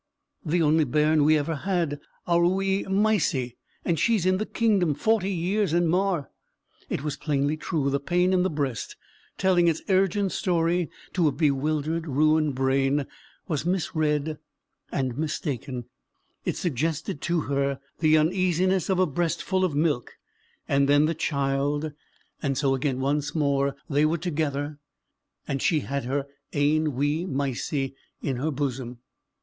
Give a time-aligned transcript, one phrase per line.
[0.43, 5.29] "The only bairn we ever had; our wee Mysie, and she's in the Kingdom, forty
[5.29, 6.31] years and mair."
[6.89, 8.95] It was plainly true: the pain in the breast,
[9.37, 13.05] telling its urgent story to a bewildered, ruined brain,
[13.47, 14.39] was misread
[14.91, 15.85] and mistaken;
[16.45, 20.15] it suggested to her the uneasiness of a breast full of milk
[20.67, 21.91] and then the child;
[22.41, 24.79] and so again once more they were together
[25.47, 27.93] and she had her ain wee Mysie
[28.23, 28.97] in her bosom.